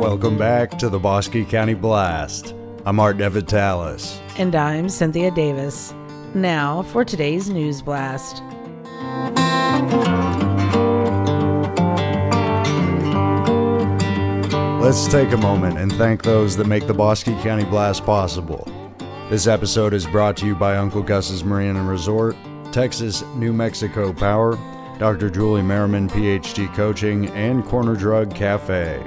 [0.00, 2.54] Welcome back to the Bosque County Blast.
[2.86, 4.18] I'm Art DeVitalis.
[4.38, 5.92] And I'm Cynthia Davis.
[6.34, 8.42] Now for today's news blast.
[14.88, 18.66] Let's take a moment and thank those that make the Bosque County Blast possible.
[19.28, 22.34] This episode is brought to you by Uncle Gus's Marina and Resort,
[22.72, 24.58] Texas New Mexico Power,
[24.98, 25.28] Dr.
[25.28, 29.04] Julie Merriman PhD Coaching, and Corner Drug Cafe.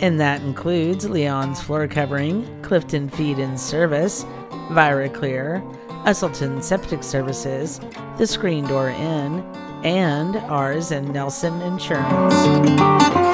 [0.00, 4.24] And that includes Leon's Floor Covering, Clifton Feed and Service,
[4.70, 5.62] ViraClear,
[6.04, 7.80] Usselton Septic Services,
[8.18, 9.38] The Screen Door Inn,
[9.84, 13.31] and Ars and Nelson Insurance.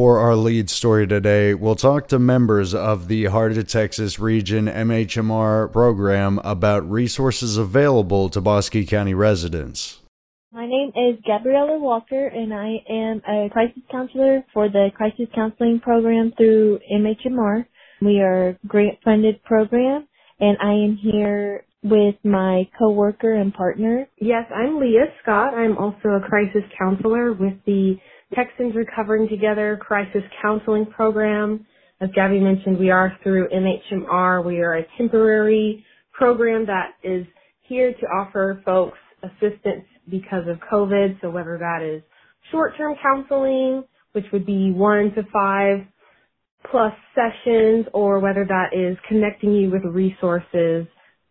[0.00, 4.64] For our lead story today, we'll talk to members of the Heart of Texas Region
[4.64, 10.00] MHMR program about resources available to Bosque County residents.
[10.52, 15.80] My name is Gabriella Walker, and I am a crisis counselor for the crisis counseling
[15.80, 17.66] program through MHMR.
[18.00, 20.08] We are a grant-funded program,
[20.40, 24.08] and I am here with my coworker and partner.
[24.16, 25.52] Yes, I'm Leah Scott.
[25.52, 27.96] I'm also a crisis counselor with the
[28.34, 31.66] Texans Recovering Together Crisis Counseling Program.
[32.00, 34.44] As Gabby mentioned, we are through MHMR.
[34.44, 37.26] We are a temporary program that is
[37.62, 41.20] here to offer folks assistance because of COVID.
[41.20, 42.02] So whether that is
[42.52, 45.80] short-term counseling, which would be one to five
[46.70, 50.86] plus sessions, or whether that is connecting you with resources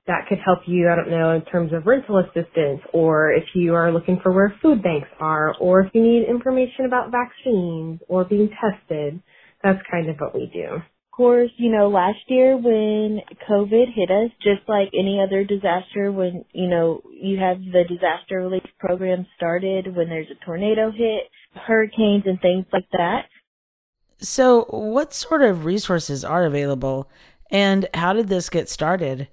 [0.09, 3.75] that could help you, I don't know, in terms of rental assistance, or if you
[3.75, 8.25] are looking for where food banks are, or if you need information about vaccines or
[8.25, 9.21] being tested.
[9.63, 14.09] That's kind of what we do Of course, you know, last year when COVID hit
[14.09, 19.27] us, just like any other disaster, when, you know, you have the disaster relief program
[19.36, 23.25] started, when there's a tornado hit, hurricanes and things like that.
[24.21, 27.09] So, what sort of resources are available
[27.52, 29.27] and how did this get started?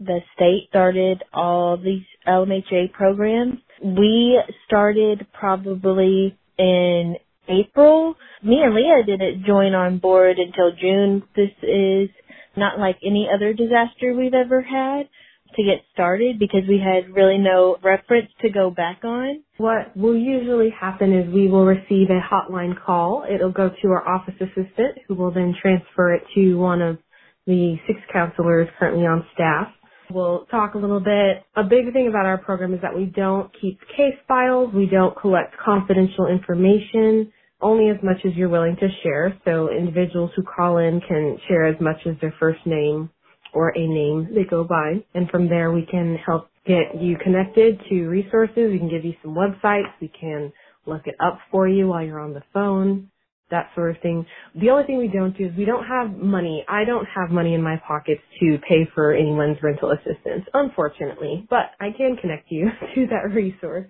[0.00, 3.58] The state started all these LMHA programs.
[3.82, 7.16] We started probably in
[7.48, 8.14] April.
[8.42, 11.22] Me and Leah didn't join on board until June.
[11.34, 12.10] This is
[12.56, 15.08] not like any other disaster we've ever had
[15.56, 19.42] to get started because we had really no reference to go back on.
[19.56, 23.24] What will usually happen is we will receive a hotline call.
[23.28, 26.98] It'll go to our office assistant who will then transfer it to one of
[27.46, 29.68] the six counselors currently on staff.
[30.10, 31.44] We'll talk a little bit.
[31.56, 34.72] A big thing about our program is that we don't keep case files.
[34.74, 39.36] We don't collect confidential information only as much as you're willing to share.
[39.44, 43.10] So individuals who call in can share as much as their first name
[43.52, 45.04] or a name they go by.
[45.14, 48.70] And from there we can help get you connected to resources.
[48.72, 49.90] We can give you some websites.
[50.00, 50.52] We can
[50.86, 53.10] look it up for you while you're on the phone.
[53.50, 54.26] That sort of thing.
[54.54, 56.64] The only thing we don't do is we don't have money.
[56.68, 61.72] I don't have money in my pockets to pay for anyone's rental assistance, unfortunately, but
[61.80, 63.86] I can connect you to that resource.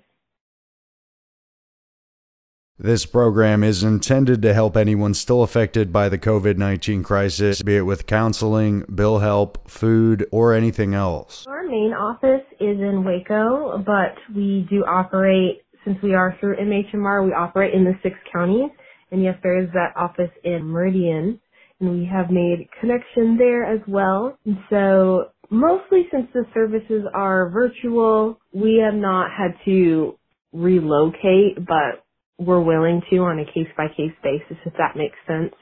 [2.81, 7.79] This program is intended to help anyone still affected by the COVID 19 crisis, be
[7.79, 11.45] it with counseling, bill help, food, or anything else.
[11.49, 17.27] Our main office is in Waco, but we do operate, since we are through MHMR,
[17.27, 18.71] we operate in the six counties.
[19.11, 21.41] And yes, there is that office in Meridian,
[21.81, 24.39] and we have made connection there as well.
[24.45, 30.19] And so, mostly since the services are virtual, we have not had to
[30.53, 32.05] relocate, but
[32.39, 35.55] we're willing to on a case by case basis, if that makes sense.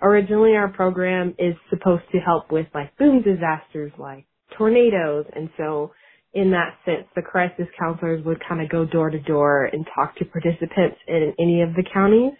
[0.00, 4.26] Originally, our program is supposed to help with like boom disasters like
[4.56, 5.26] tornadoes.
[5.34, 5.92] And so
[6.34, 10.16] in that sense, the crisis counselors would kind of go door to door and talk
[10.16, 12.32] to participants in any of the counties.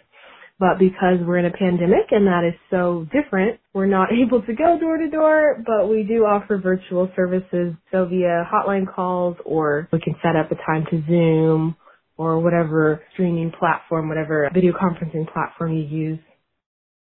[0.63, 4.53] But because we're in a pandemic and that is so different, we're not able to
[4.53, 7.73] go door to door, but we do offer virtual services.
[7.91, 11.75] So via hotline calls or we can set up a time to Zoom
[12.15, 16.19] or whatever streaming platform, whatever video conferencing platform you use.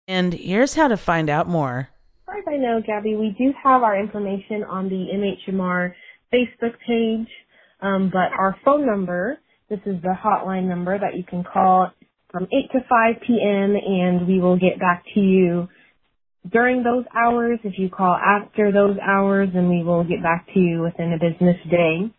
[0.05, 1.87] And here's how to find out more.
[1.87, 5.07] As far as I know, Gabby, we do have our information on the
[5.47, 5.93] MHMR
[6.33, 7.29] Facebook page,
[7.81, 11.91] um, but our phone number, this is the hotline number that you can call
[12.35, 13.75] from 8 to 5 p.m.
[13.77, 15.69] and we will get back to you
[16.51, 17.59] during those hours.
[17.63, 21.17] If you call after those hours, then we will get back to you within a
[21.17, 22.11] business day.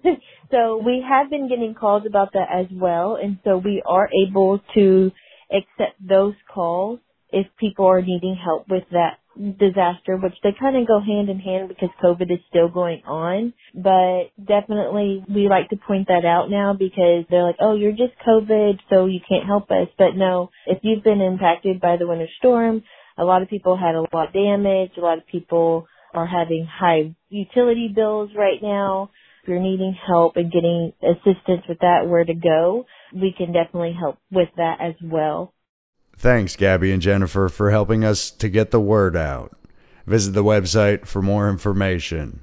[0.50, 3.16] so we have been getting calls about that as well.
[3.22, 5.10] And so we are able to
[5.52, 7.00] accept those calls
[7.30, 11.38] if people are needing help with that disaster, which they kind of go hand in
[11.38, 13.52] hand because COVID is still going on.
[13.74, 18.14] But definitely we like to point that out now because they're like, oh, you're just
[18.26, 19.88] COVID, so you can't help us.
[19.98, 22.82] But no, if you've been impacted by the winter storm,
[23.16, 24.92] a lot of people had a lot of damage.
[24.96, 29.10] A lot of people are having high utility bills right now.
[29.42, 32.84] If you're needing help and getting assistance with that, where to go,
[33.14, 35.54] we can definitely help with that as well.
[36.20, 39.56] Thanks, Gabby and Jennifer, for helping us to get the word out.
[40.06, 42.40] Visit the website for more information.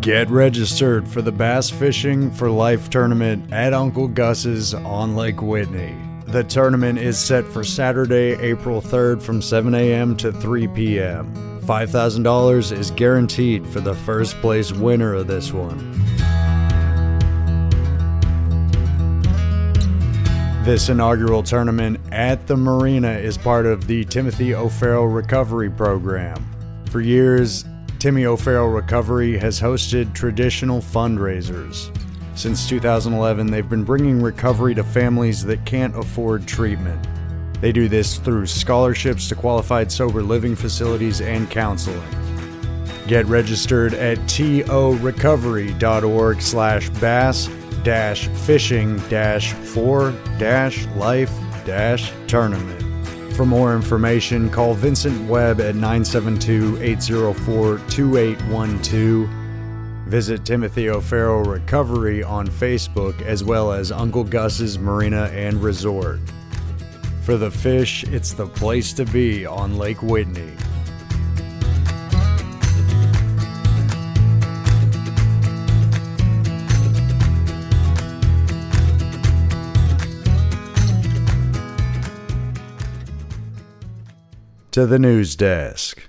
[0.00, 5.94] Get registered for the Bass Fishing for Life tournament at Uncle Gus's on Lake Whitney.
[6.26, 10.16] The tournament is set for Saturday, April 3rd from 7 a.m.
[10.16, 11.53] to 3 p.m.
[11.64, 15.92] $5,000 is guaranteed for the first place winner of this one.
[20.64, 26.36] This inaugural tournament at the marina is part of the Timothy O'Farrell Recovery Program.
[26.90, 27.64] For years,
[27.98, 31.90] Timmy O'Farrell Recovery has hosted traditional fundraisers.
[32.34, 37.06] Since 2011, they've been bringing recovery to families that can't afford treatment.
[37.64, 42.04] They do this through scholarships to qualified sober living facilities and counseling.
[43.06, 47.48] Get registered at torecovery.org slash bass
[47.82, 51.32] dash fishing dash four dash life
[51.64, 52.82] dash tournament.
[53.34, 59.26] For more information, call Vincent Webb at 972 804 2812.
[60.06, 66.20] Visit Timothy O'Farrell Recovery on Facebook as well as Uncle Gus's Marina and Resort.
[67.24, 70.52] For the fish, it's the place to be on Lake Whitney.
[84.72, 86.02] To the news desk.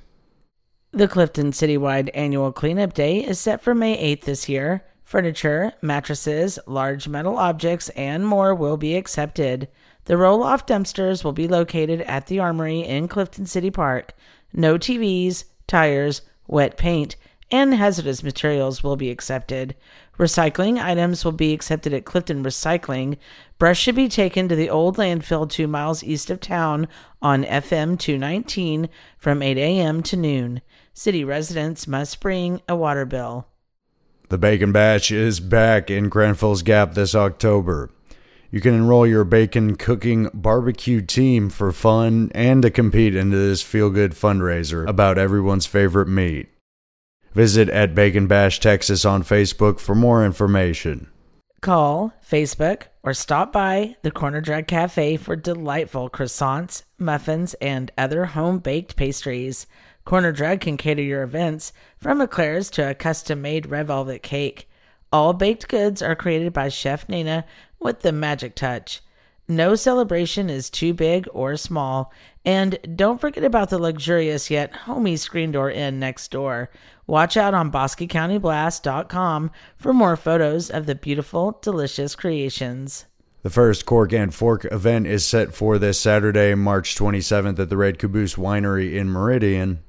[0.91, 4.83] The Clifton Citywide Annual Cleanup Day is set for May 8th this year.
[5.06, 9.69] Furniture, mattresses, large metal objects, and more will be accepted.
[10.06, 14.13] The roll off dumpsters will be located at the Armory in Clifton City Park.
[14.54, 17.16] No TVs, tires, wet paint,
[17.52, 19.75] and hazardous materials will be accepted.
[20.19, 23.18] Recycling items will be accepted at Clifton Recycling.
[23.58, 26.88] Brush should be taken to the old landfill two miles east of town
[27.22, 30.03] on FM 219 from 8 a.m.
[30.03, 30.62] to noon.
[30.94, 33.48] City residents must bring a water bill.
[34.29, 37.91] The Bacon Bash is back in Cranfills Gap this October.
[38.55, 43.62] You can enroll your bacon cooking barbecue team for fun and to compete into this
[43.62, 46.47] feel good fundraiser about everyone's favorite meat.
[47.33, 51.09] Visit at Bacon Bash Texas on Facebook for more information.
[51.59, 58.24] Call, Facebook, or stop by the Corner Drug Cafe for delightful croissants, muffins, and other
[58.24, 59.67] home baked pastries.
[60.05, 64.69] Corner Drug can cater your events from eclairs to a custom made red velvet cake.
[65.15, 67.45] All baked goods are created by Chef Nina
[67.79, 69.01] with the magic touch.
[69.48, 72.12] No celebration is too big or small.
[72.44, 76.72] And don't forget about the luxurious yet homey Screen Door Inn next door.
[77.08, 83.05] Watch out on BosqueCountyBlast.com for more photos of the beautiful, delicious creations.
[83.44, 87.77] The first Cork and Fork event is set for this Saturday, March 27th at the
[87.77, 89.84] Red Caboose Winery in Meridian.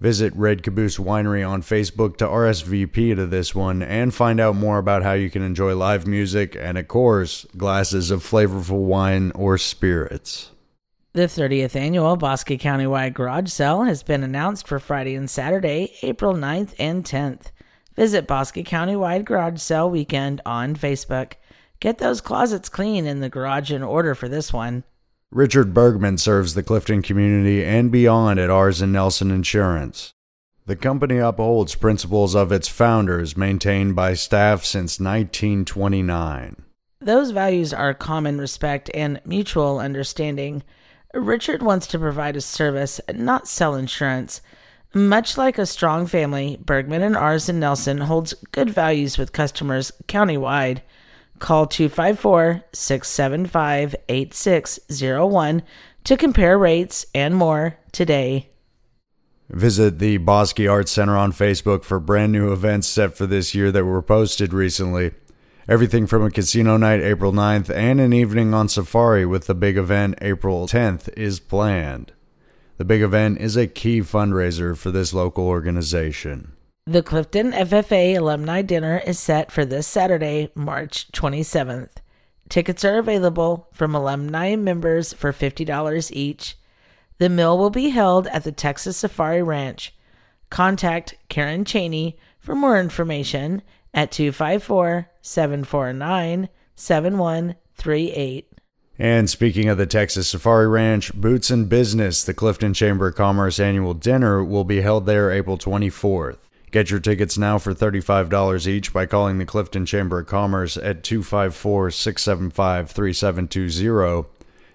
[0.00, 4.78] Visit Red Caboose Winery on Facebook to RSVP to this one and find out more
[4.78, 9.58] about how you can enjoy live music and, of course, glasses of flavorful wine or
[9.58, 10.52] spirits.
[11.14, 16.34] The 30th annual Bosque Countywide Garage Sale has been announced for Friday and Saturday, April
[16.34, 17.46] 9th and 10th.
[17.96, 21.32] Visit Bosque Countywide Garage Sale Weekend on Facebook.
[21.80, 24.84] Get those closets clean and the garage in order for this one.
[25.30, 30.14] Richard Bergman serves the Clifton community and beyond at Ars and Nelson Insurance.
[30.64, 36.62] The company upholds principles of its founders maintained by staff since 1929.
[37.00, 40.62] Those values are common respect and mutual understanding.
[41.12, 44.40] Richard wants to provide a service, not sell insurance.
[44.94, 49.92] Much like a strong family, Bergman and Ars and Nelson holds good values with customers
[50.06, 50.80] countywide.
[51.38, 55.62] Call 254 675 8601
[56.04, 58.50] to compare rates and more today.
[59.50, 63.72] Visit the Bosque Arts Center on Facebook for brand new events set for this year
[63.72, 65.12] that were posted recently.
[65.66, 69.76] Everything from a casino night April 9th and an evening on safari with the big
[69.76, 72.12] event April 10th is planned.
[72.76, 76.52] The big event is a key fundraiser for this local organization.
[76.88, 81.90] The Clifton FFA Alumni Dinner is set for this Saturday, March 27th.
[82.48, 86.56] Tickets are available from alumni members for $50 each.
[87.18, 89.94] The meal will be held at the Texas Safari Ranch.
[90.48, 93.60] Contact Karen Cheney for more information
[93.92, 98.48] at 254 749 7138.
[98.98, 103.60] And speaking of the Texas Safari Ranch, Boots and Business, the Clifton Chamber of Commerce
[103.60, 106.47] annual dinner, will be held there April 24th.
[106.70, 111.02] Get your tickets now for $35 each by calling the Clifton Chamber of Commerce at
[111.02, 114.28] 254 675 3720.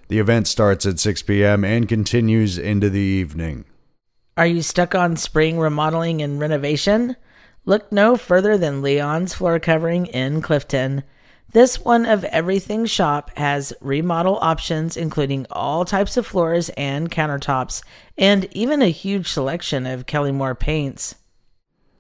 [0.08, 1.64] The event starts at 6 p.m.
[1.64, 3.66] and continues into the evening.
[4.36, 7.16] Are you stuck on spring remodeling and renovation?
[7.66, 11.04] Look no further than Leon's Floor Covering in Clifton.
[11.52, 17.84] This one of everything shop has remodel options, including all types of floors and countertops,
[18.18, 21.14] and even a huge selection of Kelly-Moore paints.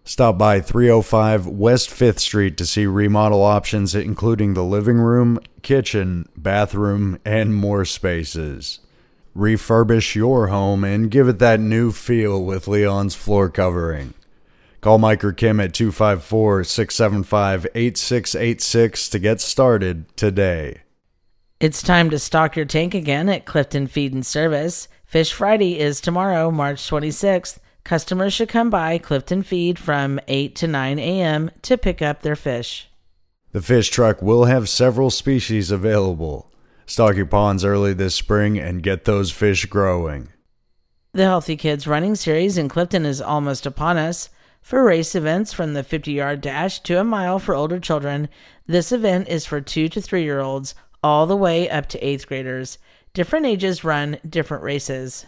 [0.05, 6.27] Stop by 305 West 5th Street to see remodel options, including the living room, kitchen,
[6.35, 8.79] bathroom, and more spaces.
[9.33, 14.13] Refurbish your home and give it that new feel with Leon's floor covering.
[14.81, 20.81] Call Mike or Kim at 254 675 8686 to get started today.
[21.61, 24.89] It's time to stock your tank again at Clifton Feed and Service.
[25.05, 27.59] Fish Friday is tomorrow, March 26th.
[27.83, 31.51] Customers should come by Clifton Feed from 8 to 9 a.m.
[31.63, 32.89] to pick up their fish.
[33.51, 36.49] The fish truck will have several species available.
[36.85, 40.29] Stock your ponds early this spring and get those fish growing.
[41.11, 44.29] The Healthy Kids Running Series in Clifton is almost upon us.
[44.61, 48.29] For race events from the 50 yard dash to a mile for older children,
[48.65, 50.73] this event is for 2 to 3 year olds,
[51.03, 52.77] all the way up to 8th graders.
[53.13, 55.25] Different ages run different races.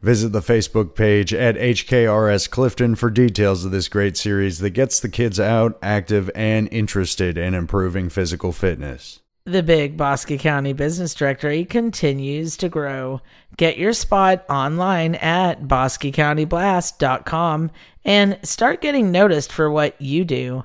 [0.00, 5.00] Visit the Facebook page at HKRS Clifton for details of this great series that gets
[5.00, 9.18] the kids out, active, and interested in improving physical fitness.
[9.44, 13.20] The big Bosque County Business Directory continues to grow.
[13.56, 17.70] Get your spot online at bosquecountyblast.com
[18.04, 20.62] and start getting noticed for what you do.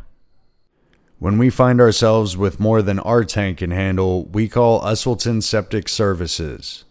[1.17, 5.87] When we find ourselves with more than our tank can handle, we call Usselton Septic
[5.87, 6.83] Services.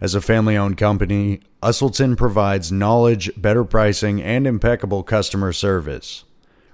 [0.00, 6.24] As a family owned company, Usselton provides knowledge, better pricing, and impeccable customer service.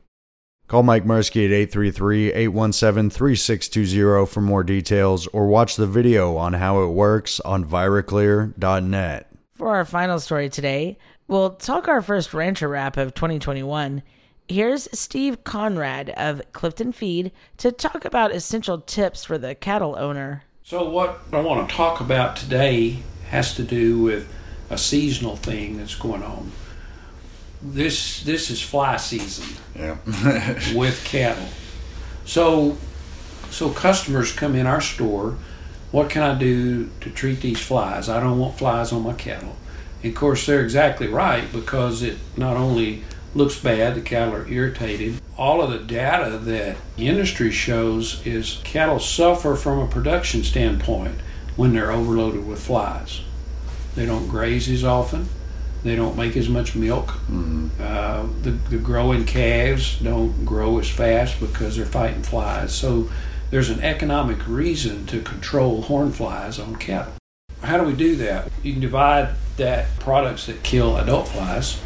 [0.68, 6.52] Call Mike Mursky at 833 817 3620 for more details or watch the video on
[6.52, 9.28] how it works on viraclear.net.
[9.54, 10.98] For our final story today,
[11.30, 14.04] we'll talk our first rancher wrap of 2021.
[14.50, 20.44] Here's Steve Conrad of Clifton Feed to talk about essential tips for the cattle owner.
[20.64, 22.98] So, what I want to talk about today
[23.30, 24.28] has to do with
[24.70, 26.52] a seasonal thing that's going on.
[27.62, 29.98] This this is fly season Yeah.
[30.76, 31.48] with cattle.
[32.26, 32.78] So
[33.50, 35.38] so customers come in our store,
[35.92, 38.08] what can I do to treat these flies?
[38.08, 39.56] I don't want flies on my cattle.
[40.04, 43.04] And of course they're exactly right because it not only
[43.36, 45.22] looks bad, the cattle are irritated.
[45.38, 51.16] All of the data that the industry shows is cattle suffer from a production standpoint
[51.56, 53.22] when they're overloaded with flies.
[53.96, 55.30] They don't graze as often.
[55.84, 57.14] They don't make as much milk.
[57.80, 62.74] Uh, the, the growing calves don't grow as fast because they're fighting flies.
[62.74, 63.10] So
[63.50, 67.14] there's an economic reason to control horn flies on cattle.
[67.62, 68.52] How do we do that?
[68.62, 71.80] You can divide that products that kill adult flies,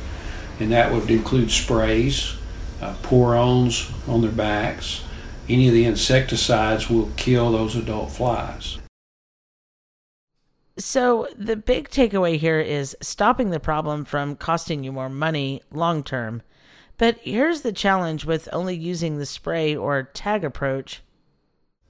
[0.60, 2.36] and that would include sprays,
[2.82, 5.03] uh, pour-ons on their backs.
[5.50, 8.77] Any of the insecticides will kill those adult flies.
[10.77, 16.03] So, the big takeaway here is stopping the problem from costing you more money long
[16.03, 16.42] term.
[16.98, 21.01] But here's the challenge with only using the spray or tag approach.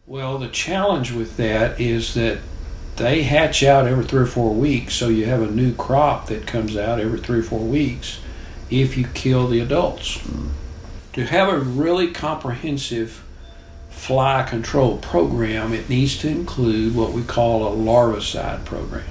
[0.06, 2.40] Well, the challenge with that is that
[2.98, 6.46] they hatch out every three or four weeks, so you have a new crop that
[6.46, 8.20] comes out every three or four weeks
[8.70, 10.22] if you kill the adults.
[11.14, 13.24] To have a really comprehensive
[13.90, 19.06] fly control program, it needs to include what we call a larvicide program.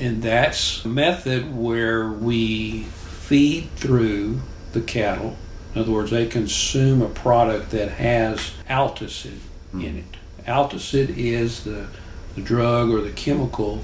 [0.00, 4.40] And that's a method where we feed through
[4.72, 5.36] the cattle.
[5.74, 9.38] In other words, they consume a product that has Altosid
[9.72, 10.44] in it.
[10.46, 11.88] Altosid is the,
[12.34, 13.80] the drug or the chemical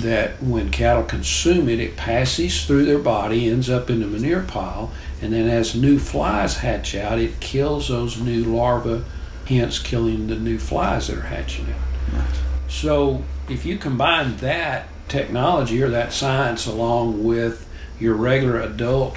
[0.00, 4.42] that when cattle consume it, it passes through their body, ends up in the manure
[4.42, 9.04] pile, and then as new flies hatch out, it kills those new larvae,
[9.46, 12.24] hence killing the new flies that are hatching out.
[12.68, 17.68] So if you combine that technology or that science along with
[18.00, 19.16] your regular adult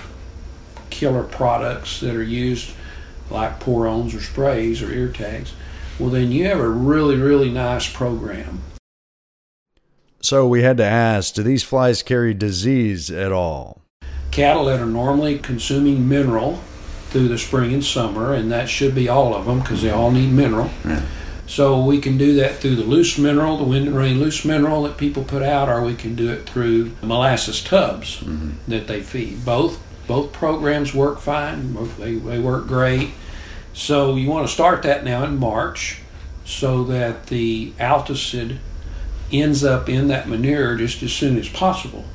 [0.90, 2.72] killer products that are used
[3.30, 5.54] like pour-ons or sprays or ear tags,
[6.00, 8.62] well then you have a really, really nice program.
[10.22, 13.82] So we had to ask do these flies carry disease at all?
[14.32, 16.62] Cattle that are normally consuming mineral
[17.10, 20.12] through the spring and summer, and that should be all of them because they all
[20.12, 20.70] need mineral.
[20.84, 21.06] Yeah.
[21.48, 24.84] So we can do that through the loose mineral, the wind and rain loose mineral
[24.84, 28.52] that people put out, or we can do it through molasses tubs mm-hmm.
[28.68, 29.46] that they feed.
[29.46, 31.74] Both both programs work fine.
[31.98, 33.12] They, they work great.
[33.76, 36.00] So you want to start that now in March,
[36.46, 38.58] so that the Altosid
[39.34, 42.06] ends up in that manure just as soon as possible.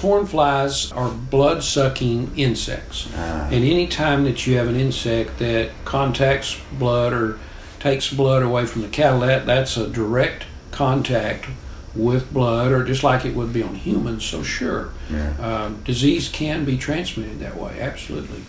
[0.00, 3.08] Horn flies are blood sucking insects.
[3.50, 7.38] And any time that you have an insect that contacts blood or
[7.80, 11.46] takes blood away from the cattle, that, that's a direct contact
[11.94, 14.24] with blood, or just like it would be on humans.
[14.24, 14.92] So, sure,
[15.40, 18.42] um, disease can be transmitted that way, absolutely.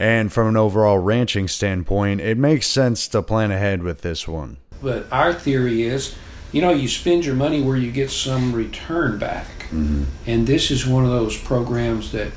[0.00, 4.56] And from an overall ranching standpoint, it makes sense to plan ahead with this one.
[4.82, 6.16] But our theory is,
[6.52, 9.46] you know, you spend your money where you get some return back.
[9.64, 10.04] Mm-hmm.
[10.26, 12.32] And this is one of those programs that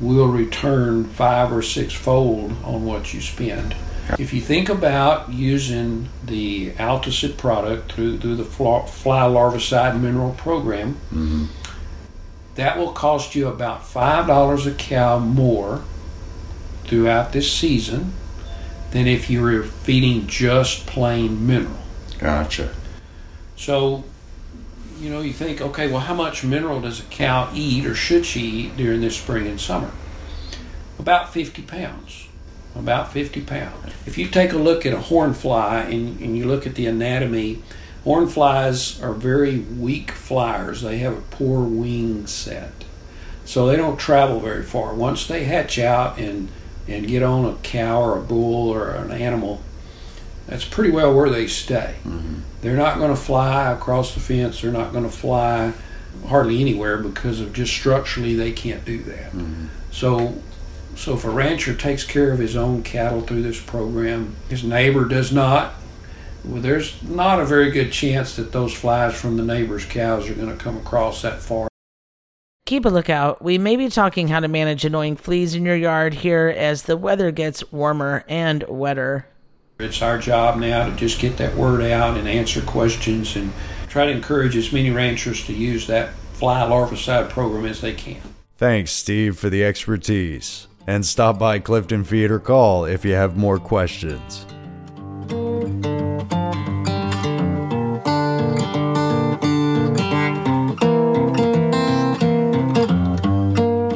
[0.00, 3.76] will return five or six fold on what you spend.
[4.18, 10.32] If you think about using the Altosid product through, through the fly, fly larvicide mineral
[10.32, 11.44] program, mm-hmm.
[12.56, 15.84] that will cost you about $5 a cow more
[16.86, 18.12] throughout this season
[18.90, 21.78] than if you were feeding just plain mineral.
[22.18, 22.74] Gotcha.
[23.56, 24.04] So,
[24.98, 28.24] you know, you think, okay, well, how much mineral does a cow eat or should
[28.24, 29.90] she eat during this spring and summer?
[30.98, 32.28] About 50 pounds.
[32.74, 33.92] About 50 pounds.
[34.06, 36.86] If you take a look at a horn fly and, and you look at the
[36.86, 37.62] anatomy,
[38.04, 40.82] horn flies are very weak flyers.
[40.82, 42.72] They have a poor wing set.
[43.44, 44.94] So they don't travel very far.
[44.94, 46.48] Once they hatch out and,
[46.88, 49.60] and get on a cow or a bull or an animal,
[50.46, 51.96] that's pretty well where they stay.
[52.04, 52.40] Mm-hmm.
[52.60, 54.60] They're not going to fly across the fence.
[54.60, 55.72] They're not going to fly
[56.28, 59.32] hardly anywhere because of just structurally they can't do that.
[59.32, 59.66] Mm-hmm.
[59.90, 60.40] So,
[60.94, 65.04] so if a rancher takes care of his own cattle through this program, his neighbor
[65.04, 65.74] does not.
[66.44, 70.34] Well, there's not a very good chance that those flies from the neighbor's cows are
[70.34, 71.68] going to come across that far.
[72.66, 73.40] Keep a lookout.
[73.40, 76.96] We may be talking how to manage annoying fleas in your yard here as the
[76.96, 79.28] weather gets warmer and wetter.
[79.78, 83.52] It's our job now to just get that word out and answer questions and
[83.88, 88.20] try to encourage as many ranchers to use that fly larvicide program as they can.
[88.56, 90.66] Thanks, Steve, for the expertise.
[90.88, 94.44] And stop by Clifton Feed or call if you have more questions.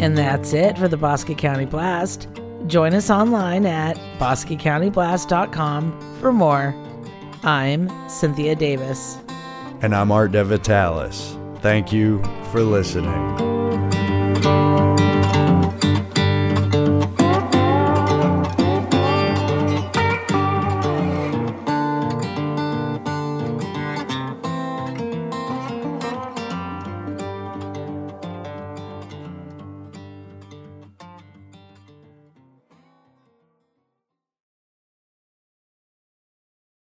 [0.01, 2.27] And that's it for the Bosque County Blast.
[2.67, 6.75] Join us online at bosquecountyblast.com for more.
[7.43, 9.19] I'm Cynthia Davis.
[9.83, 11.37] And I'm Art DeVitalis.
[11.61, 13.50] Thank you for listening.